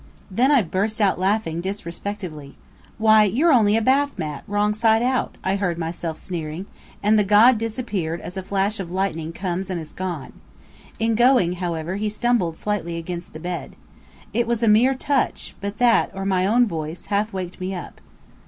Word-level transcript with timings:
Then 0.31 0.51
I 0.51 0.63
burst 0.63 0.99
out 0.99 1.19
laughing 1.19 1.61
disrespectfully. 1.61 2.55
"Why, 2.97 3.23
you're 3.23 3.51
only 3.53 3.77
a 3.77 3.83
Bath 3.83 4.17
Mat 4.17 4.43
wrong 4.47 4.73
side 4.73 5.03
out!" 5.03 5.37
I 5.43 5.57
heard 5.57 5.77
myself 5.77 6.17
sneering; 6.17 6.65
and 7.03 7.19
the 7.19 7.23
god 7.23 7.59
disappeared 7.59 8.19
as 8.19 8.35
a 8.35 8.41
flash 8.41 8.79
of 8.79 8.89
lightning 8.89 9.31
comes 9.31 9.69
and 9.69 9.79
is 9.79 9.93
gone. 9.93 10.33
In 10.97 11.13
going, 11.13 11.53
however, 11.61 11.97
he 11.97 12.09
stumbled 12.09 12.57
slightly 12.57 12.97
against 12.97 13.33
the 13.33 13.39
bed. 13.39 13.75
It 14.33 14.47
was 14.47 14.63
a 14.63 14.67
mere 14.67 14.95
touch; 14.95 15.53
but 15.61 15.77
that, 15.77 16.09
or 16.15 16.25
my 16.25 16.47
own 16.47 16.65
voice, 16.65 17.05
half 17.13 17.31
waked 17.31 17.59
me 17.61 17.75
up. 17.75 18.01